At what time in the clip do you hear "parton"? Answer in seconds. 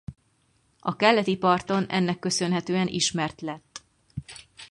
1.37-1.85